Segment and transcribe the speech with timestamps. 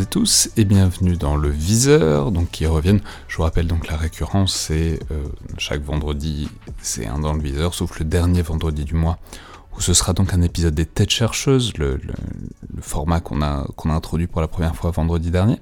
[0.00, 3.02] Et tous et bienvenue dans le viseur, donc qui reviennent.
[3.28, 5.24] Je vous rappelle donc la récurrence, c'est euh,
[5.58, 6.48] chaque vendredi,
[6.80, 9.18] c'est un dans le viseur, sauf le dernier vendredi du mois,
[9.76, 12.00] où ce sera donc un épisode des têtes chercheuses, le,
[12.80, 15.60] format qu'on a, qu'on a introduit pour la première fois vendredi dernier.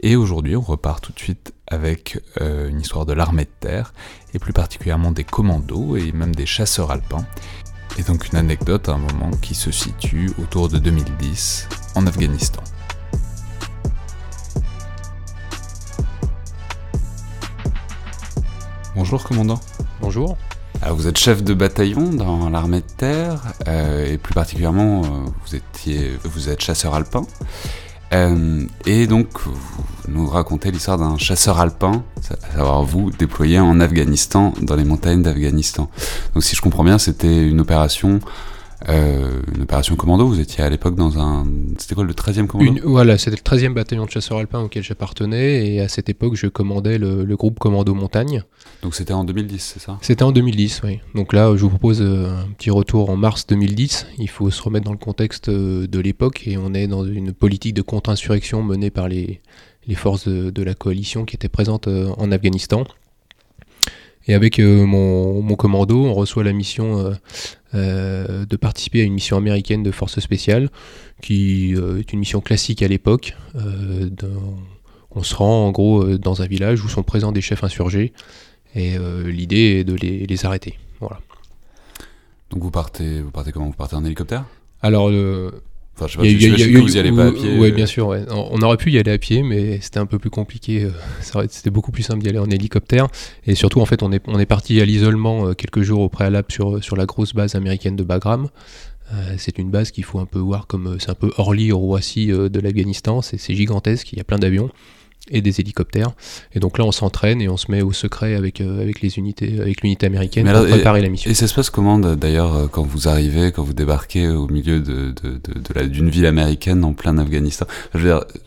[0.00, 3.94] Et aujourd'hui, on repart tout de suite avec euh, une histoire de l'armée de terre,
[4.32, 7.26] et plus particulièrement des commandos et même des chasseurs alpins.
[7.98, 12.62] Et donc une anecdote à un moment qui se situe autour de 2010 en Afghanistan.
[19.02, 19.58] Bonjour commandant.
[20.00, 20.36] Bonjour.
[20.80, 25.06] Alors vous êtes chef de bataillon dans l'armée de terre euh, et plus particulièrement euh,
[25.44, 27.26] vous étiez vous êtes chasseur alpin
[28.12, 33.80] euh, et donc vous nous racontez l'histoire d'un chasseur alpin, à savoir vous déployé en
[33.80, 35.90] Afghanistan dans les montagnes d'Afghanistan.
[36.34, 38.20] Donc si je comprends bien c'était une opération
[38.88, 41.46] euh, une opération commando, vous étiez à l'époque dans un...
[41.78, 42.80] C'était quoi le 13e commando?
[42.84, 46.46] Voilà, c'était le 13e bataillon de chasseurs alpins auquel j'appartenais, et à cette époque, je
[46.46, 48.42] commandais le, groupe Commando Montagne.
[48.82, 49.98] Donc c'était en 2010, c'est ça?
[50.02, 51.00] C'était en 2010, oui.
[51.14, 54.06] Donc là, je vous propose euh, un petit retour en mars 2010.
[54.18, 57.32] Il faut se remettre dans le contexte euh, de l'époque, et on est dans une
[57.32, 59.40] politique de contre-insurrection menée par les,
[59.86, 62.84] les forces de, la coalition qui étaient présentes en Afghanistan.
[64.28, 67.12] Et avec mon, mon, commando, on reçoit la mission
[67.74, 70.68] euh, de participer à une mission américaine de force spéciale,
[71.22, 73.34] qui euh, est une mission classique à l'époque.
[73.56, 74.10] Euh,
[75.10, 78.12] on se rend en gros dans un village où sont présents des chefs insurgés,
[78.74, 80.78] et l'idée est de les, arrêter.
[81.00, 81.20] Voilà.
[82.50, 83.66] Donc vous partez, vous partez comment?
[83.66, 84.44] Vous partez en hélicoptère?
[84.82, 85.10] Alors,
[85.94, 87.58] Enfin, je sais pas, que vous y allez pas à pied.
[87.58, 88.08] Oui, bien sûr.
[88.30, 90.84] On aurait pu y aller à pied, mais c'était un peu plus compliqué.
[90.84, 93.08] Euh, c'était beaucoup plus simple d'y aller en hélicoptère.
[93.46, 96.08] Et surtout, en fait, on est, on est parti à l'isolement euh, quelques jours au
[96.08, 98.48] préalable sur, sur la grosse base américaine de Bagram.
[99.12, 102.28] Euh, c'est une base qu'il faut un peu voir comme c'est un peu Orly, Roissy
[102.28, 103.20] de l'Afghanistan.
[103.20, 104.70] C'est gigantesque, il y a plein d'avions
[105.30, 106.10] et des hélicoptères.
[106.54, 109.18] Et donc là, on s'entraîne et on se met au secret avec, euh, avec les
[109.18, 111.30] unités, avec l'unité américaine pour préparer la mission.
[111.30, 114.80] Et ça se passe comment d'ailleurs euh, quand vous arrivez, quand vous débarquez au milieu
[114.80, 117.66] de, de, de, d'une ville américaine en plein Afghanistan?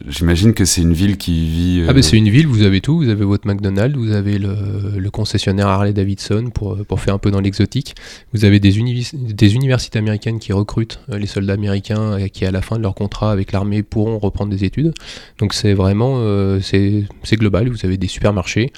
[0.08, 1.86] J'imagine que c'est une ville qui vit.
[1.88, 4.56] Ah ben c'est une ville, vous avez tout, vous avez votre McDonald's, vous avez le,
[4.97, 7.96] le concessionnaire Harley Davidson pour, pour faire un peu dans l'exotique,
[8.34, 8.74] vous avez des,
[9.13, 12.96] des universités américaines qui recrutent les soldats américains et qui à la fin de leur
[12.96, 14.94] contrat avec l'armée pourront reprendre des études.
[15.40, 16.19] Donc c'est vraiment
[16.65, 18.71] c'est global, vous avez des supermarchés.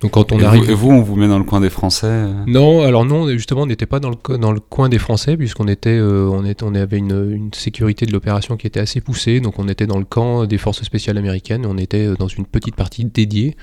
[0.00, 0.64] Donc quand on et arrive...
[0.64, 3.28] Vous, et vous, on vous met dans le coin des Français euh Non, alors non,
[3.30, 6.44] justement, on n'était pas dans le, dans le coin des Français, puisqu'on était, euh, on,
[6.44, 9.86] était, on avait une, une sécurité de l'opération qui était assez poussée, donc on était
[9.86, 13.56] dans le camp des forces spéciales américaines, on était euh, dans une petite partie dédiée.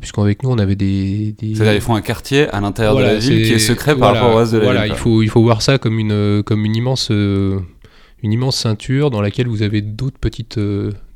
[0.00, 3.44] puisqu'avec nous on avait des, c'est-à-dire ils font un quartier à l'intérieur de la ville
[3.46, 4.92] qui est secret par rapport au reste de la voilà, ville.
[4.92, 9.20] il faut il faut voir ça comme une comme une immense une immense ceinture dans
[9.20, 10.58] laquelle vous avez d'autres petites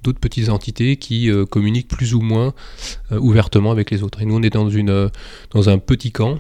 [0.03, 2.55] d'autres petites entités qui euh, communiquent plus ou moins
[3.13, 4.23] euh, ouvertement avec les autres.
[4.23, 5.09] Et nous, on est dans, euh,
[5.55, 6.39] un petit camp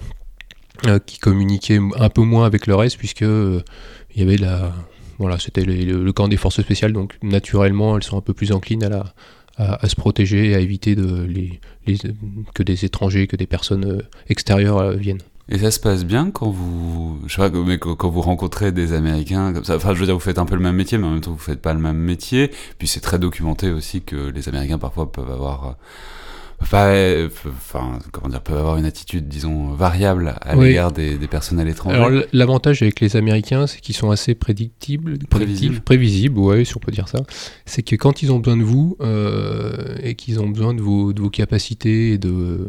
[1.05, 3.63] qui communiquait un peu moins avec le reste, puisque il
[4.17, 4.73] y avait la.
[5.19, 8.83] Voilà, c'était le, camp des forces spéciales, donc naturellement, elles sont un peu plus enclines
[8.85, 9.15] à, la,
[9.59, 11.61] à, se protéger à éviter de, les,
[12.55, 15.21] que des étrangers, que des personnes extérieures viennent.
[15.53, 18.93] Et ça se passe bien quand vous, je sais pas, mais quand vous rencontrez des
[18.93, 19.75] Américains comme ça.
[19.75, 21.33] Enfin, je veux dire, vous faites un peu le même métier, mais en même temps,
[21.33, 22.53] vous faites pas le même métier.
[22.79, 25.77] Puis c'est très documenté aussi que les Américains parfois peuvent avoir,
[26.71, 26.95] pas,
[27.49, 31.97] enfin, comment dire, peuvent avoir une attitude, disons, variable à l'égard des, des personnels étrangers.
[31.97, 36.81] Alors l'avantage avec les Américains, c'est qu'ils sont assez prédictibles, prévisibles, prévisibles, ouais, si on
[36.81, 37.25] peut dire ça.
[37.67, 41.13] C'est que quand ils ont besoin de vous euh, et qu'ils ont besoin de vos,
[41.13, 42.69] de vos capacités et de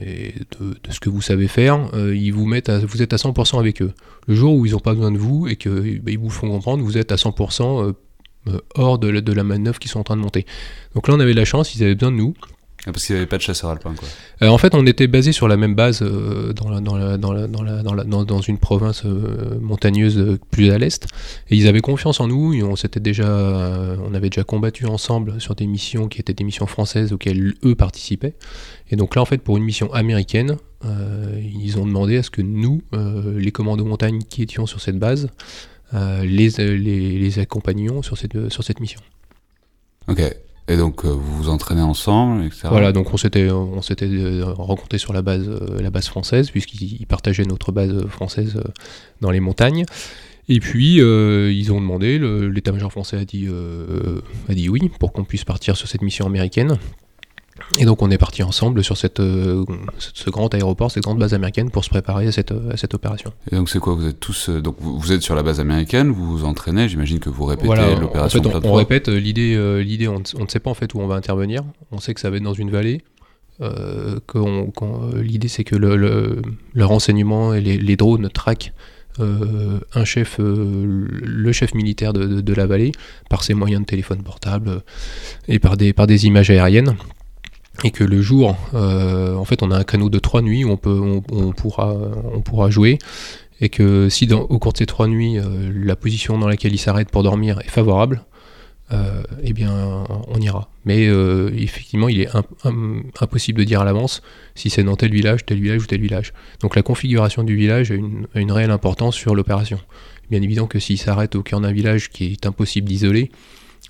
[0.00, 3.58] et de, ce que vous savez faire, euh, ils vous mettent vous êtes à 100%
[3.58, 3.92] avec eux.
[4.26, 6.82] Le jour où ils n'ont pas besoin de vous et qu'ils bah, vous font comprendre,
[6.82, 7.92] vous êtes à 100% euh,
[8.48, 10.46] euh, hors de la manœuvre qu'ils sont en train de monter.
[10.94, 12.34] Donc là, on avait la chance, ils avaient besoin de nous.
[12.92, 14.06] Parce qu'il n'y avait pas de chasseur alpin, quoi.
[14.42, 17.16] Euh, en fait, on était basé sur la même base euh, dans, la, dans, la,
[17.16, 21.06] dans, la, dans, la, dans, dans, une province euh, montagneuse plus à l'est.
[21.48, 22.52] Et ils avaient confiance en nous.
[22.52, 26.44] Et on, s'était déjà, on avait déjà combattu ensemble sur des missions qui étaient des
[26.44, 28.34] missions françaises auxquelles eux participaient.
[28.90, 32.42] Et donc là, en fait, pour une mission américaine, ils ont demandé à ce que
[32.42, 32.82] nous,
[33.36, 35.28] les commandos montagne qui étions sur cette base,
[35.92, 36.76] les, les,
[37.18, 39.00] les accompagnions sur cette, sur cette mission.
[40.08, 40.20] Ok.
[40.66, 42.68] Et donc euh, vous vous entraînez ensemble, etc.
[42.70, 46.50] Voilà, donc on s'était on s'était euh, rencontrés sur la base euh, la base française
[46.50, 48.62] puisqu'ils partageaient notre base française
[49.20, 49.84] dans les montagnes.
[50.48, 53.48] Et puis ils ont demandé, l'état-major français a dit
[54.48, 56.78] a dit oui pour qu'on puisse partir sur cette mission américaine.
[57.78, 59.64] Et donc on est parti ensemble sur cette, euh,
[59.98, 63.32] ce grand aéroport, cette grande base américaine pour se préparer à cette, à cette opération.
[63.50, 66.10] Et donc c'est quoi Vous êtes tous euh, donc vous êtes sur la base américaine,
[66.10, 68.40] vous vous entraînez, j'imagine que vous répétez l'opération.
[68.40, 69.54] En fait, on, répète l'idée.
[69.56, 71.62] Euh, l'idée, on, ne sait pas en fait où on va intervenir.
[71.90, 73.02] On sait que ça va être dans une vallée.
[73.60, 74.18] Euh,
[75.16, 78.72] l'idée c'est que le, le, renseignement et les, les drones traquent
[79.20, 82.90] un chef, le chef militaire de, de, la vallée
[83.30, 84.82] par ses moyens de téléphone portable
[85.46, 86.96] et par des, par des images aériennes
[87.82, 90.70] et que le jour, euh, en fait, on a un créneau de trois nuits où
[90.70, 91.00] on, peut,
[91.32, 91.94] on, pourra,
[92.32, 92.98] on pourra jouer,
[93.60, 96.78] et que si au cours de ces trois nuits, euh, la position dans laquelle il
[96.78, 98.22] s'arrête pour dormir est favorable,
[98.92, 100.68] euh, eh bien, on ira.
[100.84, 102.28] Mais effectivement, il est
[103.18, 104.22] impossible de dire à l'avance
[104.54, 106.34] si c'est dans tel village, tel village ou tel village.
[106.60, 109.80] Donc la configuration du village a une, a une réelle importance sur l'opération.
[110.30, 113.30] Bien évident que s'il s'arrête au cœur d'un village qui est impossible d'isoler,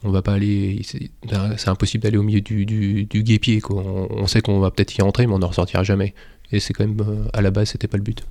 [0.05, 0.83] on va pas aller.
[0.85, 3.61] C'est impossible d'aller au milieu du, du, guépier.
[3.71, 6.15] On, sait qu'on va peut-être y rentrer, mais on n'en ressortira jamais.
[6.53, 8.23] Et c'est quand même, euh, à la base, c'était pas le but.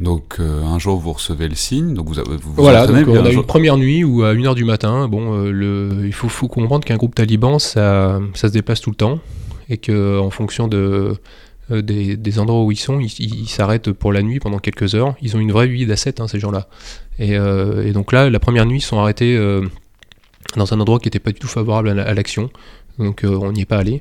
[0.00, 3.30] Donc euh, un jour vous recevez le signe, donc vous, vous, voilà, donc on a
[3.30, 6.84] une première nuit où à 1h du matin, bon, euh, le, il faut, faut comprendre
[6.84, 9.20] qu'un groupe taliban ça, ça, se déplace tout le temps
[9.68, 11.14] et que en fonction de,
[11.70, 15.14] des, endroits où ils sont, ils s'arrêtent pour la nuit pendant quelques heures.
[15.20, 16.68] Ils ont une vraie vie d'asset hein, ces gens-là.
[17.18, 19.38] Et, et, donc là, la première nuit, ils sont arrêtés
[20.56, 22.50] dans un endroit qui n'était pas du tout favorable à l'action.
[22.98, 23.98] Donc euh, on n'y est pas allé.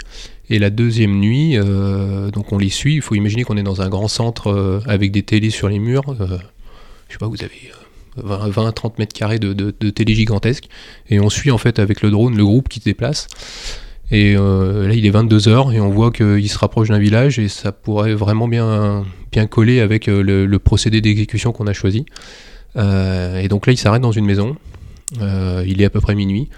[0.50, 2.96] Et la deuxième nuit, euh, donc on les suit.
[2.96, 5.80] Il faut imaginer qu'on est dans un grand centre euh, avec des télés sur les
[5.80, 6.16] murs.
[6.20, 7.72] je sais pas, vous avez
[8.18, 10.68] 20-30 mètres carrés de, télé gigantesques.
[11.10, 13.28] Et on suit en fait avec le drone le groupe qui se déplace.
[14.14, 17.72] Et là, il est 22h et on voit qu'il se rapproche d'un village et ça
[17.72, 22.06] pourrait vraiment bien, bien coller avec le, le procédé d'exécution qu'on a choisi.
[22.76, 24.58] et donc là, il s'arrête dans une maison.
[25.20, 26.50] Euh, il est à peu près minuit.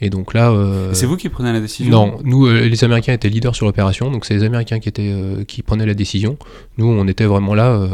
[0.00, 0.50] Et donc là.
[0.50, 3.66] Euh, c'est vous qui prenez la décision Non, nous, euh, les Américains étaient leaders sur
[3.66, 5.14] l'opération, donc c'est les Américains qui, étaient,
[5.46, 6.38] qui prenaient la décision.
[6.78, 7.88] Nous, on était vraiment là.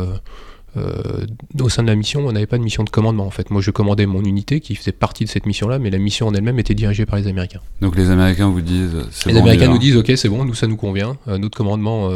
[1.60, 3.50] au sein de la mission, on n'avait pas de mission de commandement en fait.
[3.50, 6.34] Moi, je commandais mon unité qui faisait partie de cette mission-là, mais la mission en
[6.34, 7.60] elle-même était dirigée par les Américains.
[7.82, 8.96] Donc les Américains vous disent.
[9.26, 11.16] Les Américains nous disent, ok, c'est bon, nous ça nous convient.
[11.26, 12.10] notre commandement,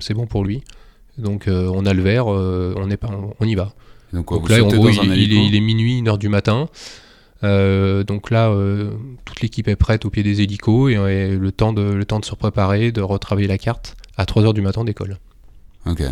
[0.00, 0.62] c'est bon pour lui.
[1.16, 3.72] Donc on a le verre, on, est pas, on y va.
[4.12, 6.68] Donc, là, il, est, il, est, minuit, une heure du matin.
[7.42, 8.90] Euh, donc là, euh,
[9.24, 12.24] toute l'équipe est prête au pied des hélicos et, le, temps de, le temps de
[12.24, 15.18] se préparer, de retravailler la carte à 3h du matin d'école.
[15.86, 16.02] Ok.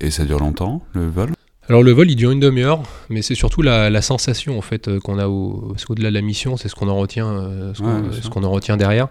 [0.00, 1.30] Et ça dure longtemps, le vol?
[1.68, 4.98] Alors le vol il dure une demi-heure, mais c'est surtout la, sensation en fait euh,
[4.98, 8.50] qu'on a au, au-delà de la mission, c'est ce qu'on en retient, ce qu'on, en
[8.50, 9.06] retient derrière.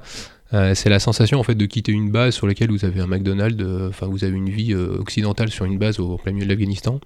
[0.52, 3.64] c'est la sensation en fait de quitter une base sur laquelle vous avez un McDonald's,
[3.88, 7.00] enfin vous avez une vie occidentale sur une base au, plein milieu de l'Afghanistan,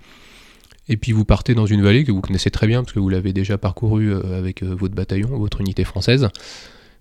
[0.87, 3.09] et puis vous partez dans une vallée que vous connaissez très bien parce que vous
[3.09, 6.29] l'avez déjà parcourue euh, avec euh, votre bataillon, votre unité française.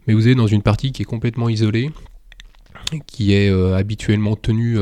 [0.07, 1.91] Mais vous êtes dans une partie qui est complètement isolée,
[3.07, 4.79] qui est euh, habituellement tenue,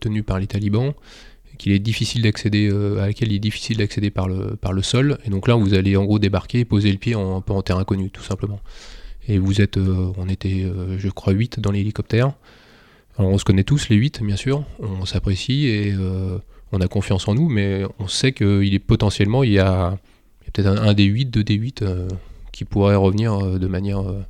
[0.00, 0.92] tenue par les talibans,
[1.56, 5.18] qu'il est difficile d'accéder, à laquelle il est difficile d'accéder par le, par le sol.
[5.24, 7.54] Et donc là, vous allez en gros débarquer et poser le pied en, un peu
[7.54, 8.60] en terrain connu, tout simplement.
[9.26, 12.32] Et vous êtes, on était, je crois, 8 dans l'hélicoptère.
[13.16, 14.64] Alors on se connaît tous, les 8, bien sûr.
[14.80, 15.94] On s'apprécie et
[16.72, 19.98] on a confiance en nous, mais on sait qu'il est potentiellement, il y a,
[20.52, 22.08] peut-être un, des 8, deux des 8 euh,
[22.52, 24.00] qui pourrait revenir euh, de manière.
[24.00, 24.20] Euh,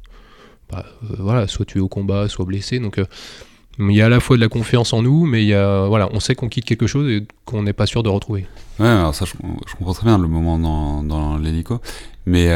[0.71, 0.85] bah,
[1.19, 2.79] voilà, soit tué au combat, soit blessé.
[2.79, 3.01] Donc
[3.79, 5.87] il y a à la fois de la confiance en nous, mais il y a,
[5.87, 8.47] voilà, on sait qu'on quitte quelque chose et qu'on n'est pas sûr de retrouver.
[8.79, 9.33] Ouais, alors ça, je,
[9.77, 11.81] comprends très bien le moment dans, dans l'hélico.
[12.27, 12.49] Mais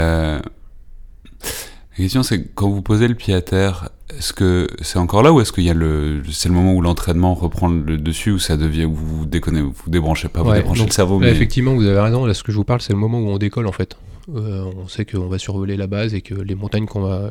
[1.99, 5.33] la question, c'est quand vous posez le pied à terre, est-ce que c'est encore là
[5.33, 8.39] ou est-ce qu'il y a le, c'est le moment où l'entraînement reprend le dessus, où
[8.39, 11.19] ça devient, où vous déconnez, vous débranchez pas, vous débranchez le cerveau.
[11.19, 11.31] mais...
[11.31, 12.25] Effectivement, vous avez raison.
[12.25, 13.97] Là, ce que je vous parle, c'est le moment où on décolle en fait.
[14.35, 17.31] Euh, on sait qu'on va survoler la base et que les montagnes qu'on va,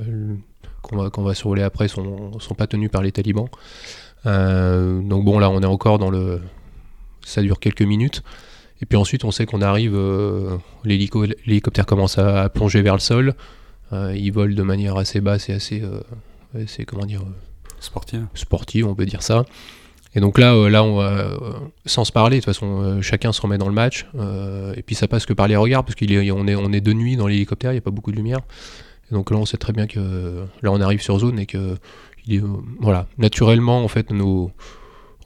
[0.81, 3.47] qu'on va, qu'on va survoler après sont, sont pas tenues par les talibans.
[4.25, 6.41] Euh, donc bon, là, on est encore dans le,
[7.23, 8.23] ça dure quelques minutes.
[8.81, 13.35] Et puis ensuite, on sait qu'on arrive, euh, l'hélicoptère commence à plonger vers le sol.
[13.93, 17.33] Euh, ils volent de manière assez basse et assez, euh, comment dire, euh,
[17.79, 18.25] sportive.
[18.33, 19.45] sportive, on peut dire ça.
[20.13, 21.01] Et donc là, là, on
[21.85, 24.05] sans se parler, de toute façon, chacun se remet dans le match.
[24.75, 26.81] et puis ça passe que par les regards, parce qu'on est, on est, on est
[26.81, 28.41] de nuit dans l'hélicoptère, il n'y a pas beaucoup de lumière.
[29.09, 31.77] Et donc là, on sait très bien que là, on arrive sur zone et que
[32.27, 32.43] il est,
[32.81, 34.51] voilà, naturellement, en fait, nous,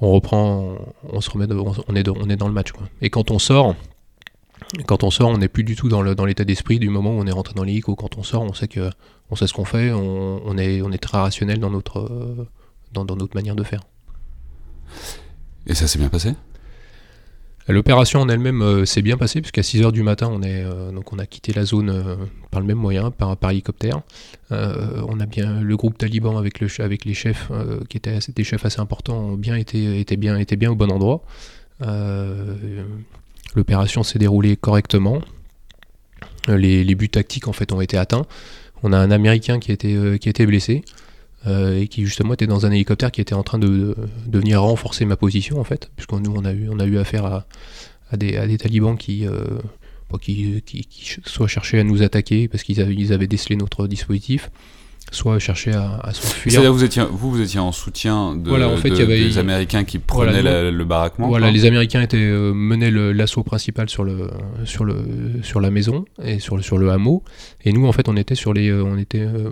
[0.01, 0.75] on reprend,
[1.10, 2.72] on se remet, on, est, on est dans le match.
[2.72, 2.88] Quoi.
[3.01, 3.75] Et quand on sort,
[4.84, 7.27] quand on sort, on n'est plus du tout dans, l'état d'esprit du moment où on
[7.27, 7.96] est rentré dans l'hélico.
[7.96, 8.89] Quand on sort, on sait que
[9.32, 12.48] on sait ce qu'on fait, on, est, on est très rationnel dans notre,
[12.94, 13.82] dans, notre manière de faire.
[15.65, 16.34] Et ça s'est bien passé?
[17.67, 20.63] L'opération en elle-même s'est bien passée puisqu'à 6h du matin on, est,
[20.94, 22.20] donc on a quitté la zone
[22.51, 24.01] par le même moyen, par, par hélicoptère.
[24.51, 27.51] on a bien le groupe taliban avec, le, avec les chefs
[27.89, 30.91] qui étaient des chefs assez importants ont bien été, été bien, été bien au bon
[30.91, 31.24] endroit.
[33.55, 35.21] L'opération s'est déroulée correctement.
[36.47, 38.25] Les, les, buts tactiques en fait ont été atteints.
[38.83, 40.83] On a un Américain qui a été, été blessé.
[41.47, 43.95] Euh, et qui justement était dans un hélicoptère qui était en train de,
[44.31, 46.53] venir renforcer ma position en fait, puisque nous on a
[46.85, 47.45] eu, affaire à,
[48.17, 49.59] des, talibans qui, euh,
[50.19, 50.63] qui,
[51.47, 54.50] cherchaient à nous attaquer parce qu'ils avaient, ils avaient décelé notre dispositif,
[55.12, 56.51] soit chercher à, à s'enfuir.
[56.51, 59.03] C'est-à-dire vous étiez, vous, vous étiez en soutien de, voilà, en fait, de, il y
[59.03, 62.91] avait, des Américains qui prenaient voilà, la, le baraquement Voilà, les Américains étaient, euh, menaient
[62.91, 64.29] l'assaut principal sur, le,
[64.65, 64.95] sur, le,
[65.43, 67.24] sur la maison et sur le, sur le hameau.
[67.63, 68.69] Et nous, en fait, on était sur les...
[68.69, 69.51] euh, on était, euh,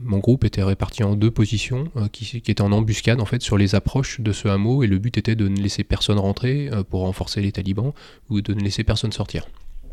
[0.00, 3.42] mon groupe était réparti en deux positions euh, qui, qui étaient en embuscade, en fait,
[3.42, 4.82] sur les approches de ce hameau.
[4.82, 7.92] Et le but était de ne laisser personne rentrer pour renforcer les talibans
[8.30, 9.46] ou de ne laisser personne sortir.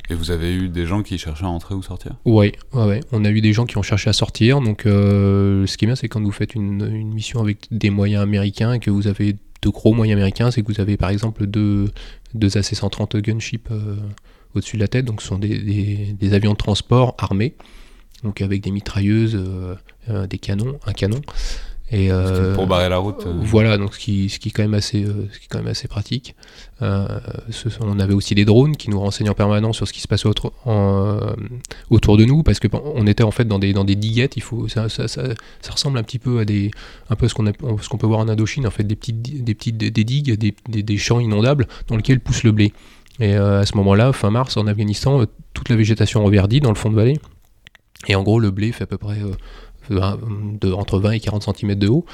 [0.10, 2.14] Et vous avez eu des gens qui cherchaient à entrer ou sortir?
[2.26, 3.00] Ouais, ouais, ouais.
[3.12, 4.62] On a eu des gens qui ont cherché à sortir.
[4.62, 8.22] Donc, euh, ce qui est bien, c'est quand vous faites une, mission avec des moyens
[8.22, 11.48] américains et que vous avez de gros moyens américains, c'est que vous avez par exemple
[11.48, 11.92] deux,
[12.36, 13.96] deux AC-130 gunship euh,
[14.54, 15.06] au-dessus de la tête.
[15.06, 17.56] Donc, ce sont des, des, des, avions de transport armés,
[18.24, 21.22] donc avec des mitrailleuses, euh, des canons, un canon.
[21.92, 23.28] Et euh, pour barrer la route.
[23.28, 23.34] Euh...
[23.42, 25.60] Voilà, donc ce qui, ce qui est quand même assez, euh, ce qui est quand
[25.60, 26.36] même assez pratique.
[26.82, 27.08] Euh,
[27.52, 30.08] ce, on avait aussi des drones qui nous renseignent en permanence sur ce qui se
[30.08, 31.20] passe autour, en,
[31.92, 34.36] autour de nous, parce que on était en fait dans des, dans des diguettes.
[34.36, 35.24] Il faut, ça, ça, ça,
[35.62, 36.72] ça ressemble un petit peu à des,
[37.12, 39.54] un peu ce qu'on, ce qu'on peut voir en Indochine, en fait, des petites, des
[39.54, 42.74] petites, des digues, des, des, des champs inondables dans lesquels pousse le blé.
[43.20, 45.24] Et à ce moment-là, fin mars, en Afghanistan,
[45.54, 47.20] toute la végétation reverdit dans le fond de vallée.
[48.08, 49.18] Et en gros, le blé fait à peu près
[49.90, 52.06] de, entre 20 et 40 cm de haut.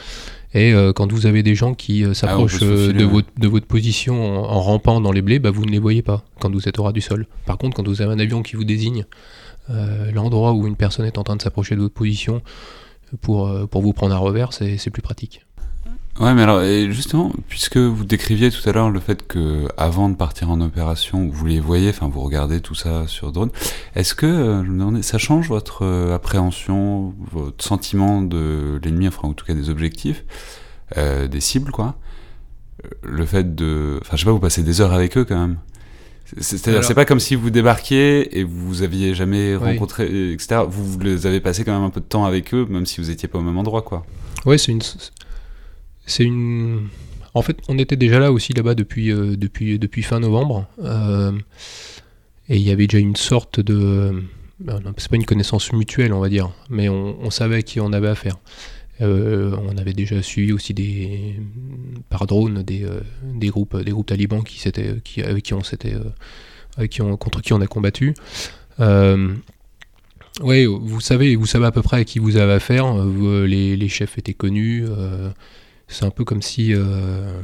[0.54, 3.66] Et euh, quand vous avez des gens qui euh, s'approchent ah, de, votre, de votre
[3.66, 6.68] position en, en, rampant dans les blés, bah, vous ne les voyez pas quand vous
[6.68, 7.26] êtes au ras du sol.
[7.46, 9.06] Par contre, quand vous avez un avion qui vous désigne
[9.70, 12.42] euh, l'endroit où une personne est en train de s'approcher de votre position
[13.22, 15.46] pour, pour vous prendre à revers, c'est plus pratique.
[16.20, 20.10] Ouais, mais alors, et justement, puisque vous décriviez tout à l'heure le fait que avant
[20.10, 23.50] de partir en opération, vous les voyez, enfin, vous regardez tout ça sur drone,
[23.96, 29.08] est-ce que, euh, je me demandais, ça change votre euh, appréhension, votre sentiment de l'ennemi,
[29.08, 30.26] enfin, en tout cas des objectifs,
[30.98, 31.96] euh, des cibles, quoi?
[33.04, 34.00] Le fait de.
[34.02, 35.58] Enfin, je sais pas, vous passez des heures avec eux quand même.
[36.40, 39.74] C'est-à-dire, c'est pas comme si vous débarquiez et vous aviez jamais oui.
[39.74, 40.62] rencontré, etc.
[40.68, 43.02] Vous, vous les avez passé quand même un peu de temps avec eux, même si
[43.02, 44.06] vous étiez pas au même endroit, quoi.
[44.46, 44.82] Ouais, c'est une
[46.12, 46.90] c'est une.
[47.34, 50.68] En fait, on était déjà là aussi là-bas depuis, euh, depuis, fin novembre.
[50.84, 51.32] Euh,
[52.50, 53.76] et il y avait déjà une sorte de.
[54.68, 57.94] Euh, c'est pas une connaissance mutuelle, on va dire, mais on, savait à qui on
[57.94, 58.38] avait affaire.
[59.00, 61.40] On avait déjà suivi aussi des,
[62.10, 62.86] par drone des,
[63.24, 64.62] des, groupes, des groupes talibans qui
[65.04, 65.54] qui, avec qui
[67.02, 68.14] on contre qui on a combattu.
[70.44, 72.94] oui, vous savez, vous savez à peu près à qui vous avez affaire.
[73.04, 74.86] Les, les, chefs étaient connus
[75.92, 77.40] c'est un peu comme si euh...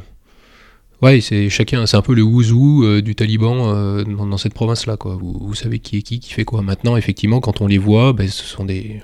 [1.02, 4.86] ouais c'est chacun c'est un peu le ouzou euh, du taliban euh, dans, cette province
[4.86, 5.18] là quoi.
[5.20, 6.62] Vous, savez qui est qui qui fait quoi.
[6.62, 9.02] Maintenant effectivement quand on les voit ben, ce sont des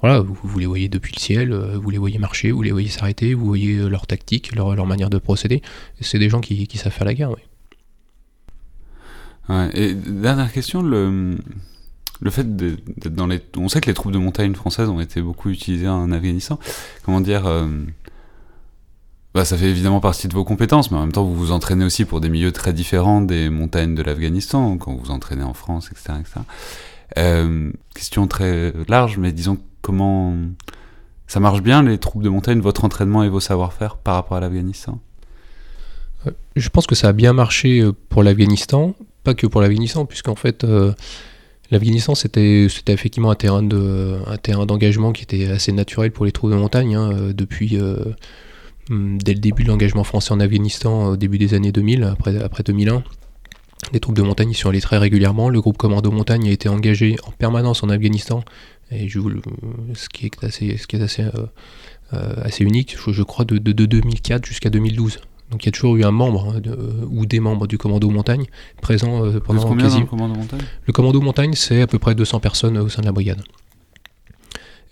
[0.00, 3.34] voilà vous, les voyez depuis le ciel vous les voyez marcher vous les voyez s'arrêter
[3.34, 5.62] vous voyez leur tactique leur, manière de procéder.
[6.00, 7.42] C'est des gens qui, savent faire la guerre oui.
[9.74, 11.36] et dernière question le
[12.20, 15.20] le fait d'être dans les on sait que les troupes de montagne françaises ont été
[15.20, 16.58] beaucoup utilisées en Afghanistan.
[17.04, 17.46] Comment dire
[19.34, 21.84] bah, ça fait évidemment partie de vos compétences, mais en même temps, vous vous entraînez
[21.84, 25.54] aussi pour des milieux très différents des montagnes de l'Afghanistan, quand vous vous entraînez en
[25.54, 26.18] France, etc.
[26.20, 26.40] etc.
[27.18, 30.34] Euh, question très large, mais disons comment
[31.26, 34.40] ça marche bien les troupes de montagne, votre entraînement et vos savoir-faire par rapport à
[34.40, 35.00] l'Afghanistan?
[36.56, 40.34] Je pense que ça a bien marché euh, pour l'Afghanistan, pas que pour l'Afghanistan, puisqu'en
[40.34, 40.92] fait, euh,
[41.70, 43.62] l'Afghanistan c'était effectivement un terrain
[44.66, 47.96] d'engagement qui était assez naturel pour les troupes de montagne hein, depuis euh,
[48.90, 52.62] dès le début de l'engagement français en Afghanistan au début des années 2000, après, après
[52.62, 53.02] 2001.
[53.92, 55.48] Les troupes de montagne y sont allées très régulièrement.
[55.48, 58.42] Le groupe Commando Montagne a été engagé en permanence en Afghanistan,
[58.90, 59.20] et je,
[59.94, 61.30] ce qui est assez, ce qui est assez, euh,
[62.14, 65.20] euh, assez unique, je, je crois, de, de, de 2004 jusqu'à 2012.
[65.50, 66.76] Donc il y a toujours eu un membre hein, de,
[67.10, 68.46] ou des membres du Commando Montagne
[68.80, 70.00] présents euh, pendant quasi...
[70.00, 70.60] le Commando Montagne?
[70.86, 73.42] Le Commando Montagne, c'est à peu près 200 personnes au sein de la brigade.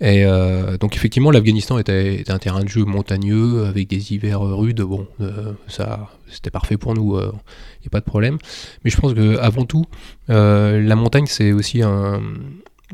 [0.03, 4.81] Et euh, donc effectivement, l'Afghanistan était, un terrain de jeu montagneux avec des hivers rudes.
[4.81, 7.17] Bon, euh, ça, c'était parfait pour nous.
[7.17, 8.37] Il euh, n'y a pas de problème.
[8.85, 9.85] Mais je pense que avant tout,
[10.29, 12.21] la montagne c'est aussi un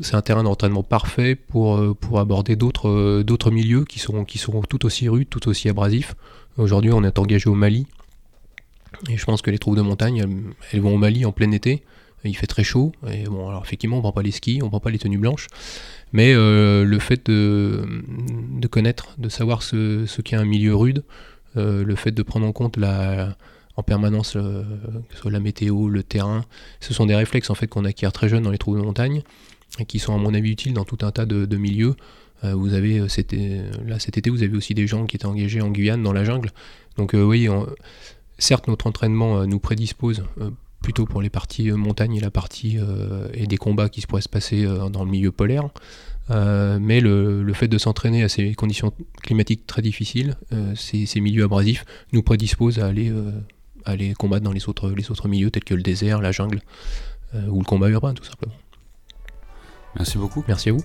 [0.01, 4.61] c'est un terrain d'entraînement parfait pour, pour aborder d'autres d'autres milieux qui sont, qui sont
[4.61, 6.15] tout aussi rudes, tout aussi abrasifs.
[6.57, 7.87] Aujourd'hui, on est engagé au Mali.
[9.09, 10.25] Et je pense que les troupes de montagne,
[10.71, 11.83] elles, vont au Mali en plein été.
[12.23, 12.91] Il fait très chaud.
[13.09, 15.47] Et bon, alors effectivement, on prend pas les skis, on prend pas les tenues blanches.
[16.11, 17.85] Mais euh, le fait de,
[18.69, 21.03] connaître, de savoir ce, ce qu'est un milieu rude,
[21.57, 23.37] euh, le fait de prendre en compte la,
[23.75, 24.63] en permanence euh,
[25.09, 26.45] que ce soit la météo, le terrain,
[26.79, 29.21] ce sont des réflexes en fait qu'on acquiert très jeune dans les troupes de montagne
[29.79, 31.95] et qui sont à mon avis utiles dans tout un tas de, milieux.
[32.41, 33.09] vous avez là
[33.99, 36.49] cet été, vous avez aussi des gens qui étaient engagés en Guyane dans la jungle.
[36.97, 37.47] Donc oui,
[38.39, 40.23] certes notre entraînement nous prédispose
[40.81, 44.07] plutôt pour les parties euh, montagne et la partie euh, et des combats qui se
[44.07, 45.69] pourraient se passer euh, dans le milieu polaire.
[46.29, 48.93] mais le, fait de s'entraîner à ces conditions
[49.23, 50.35] climatiques très difficiles,
[50.75, 53.11] ces, milieux abrasifs, nous prédisposent à aller,
[53.83, 56.61] aller combattre dans les autres, les autres milieux tels que le désert, la jungle
[57.33, 58.53] ou le combat urbain tout simplement.
[59.95, 60.43] Merci beaucoup.
[60.47, 60.83] Merci à vous.